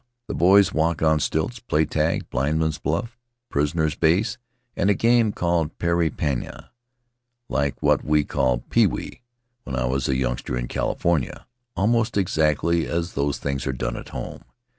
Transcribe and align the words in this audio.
The 0.25 0.33
bovs 0.33 0.73
walk 0.73 1.03
on 1.03 1.19
stilts, 1.19 1.59
play 1.59 1.85
tag, 1.85 2.27
blindman's 2.31 2.79
buff, 2.79 3.19
prisoner's 3.49 3.93
base, 3.95 4.39
In 4.75 4.87
the 4.87 4.87
Valley 4.87 4.89
of 4.89 4.89
Vaitia 4.89 4.89
and 4.89 4.89
a 4.89 4.93
game 4.95 5.31
called 5.31 5.77
Pere 5.77 6.09
Pana, 6.09 6.71
like 7.49 7.83
what 7.83 8.03
we 8.03 8.23
called 8.23 8.67
Pewee 8.71 9.21
when 9.63 9.75
I 9.75 9.85
was 9.85 10.09
a 10.09 10.15
youngster 10.15 10.57
in 10.57 10.67
California— 10.67 11.45
almost 11.77 12.17
exactly 12.17 12.87
as 12.87 13.13
these 13.13 13.37
things 13.37 13.67
are 13.67 13.73
done 13.73 13.95
at 13.95 14.09
home. 14.09 14.41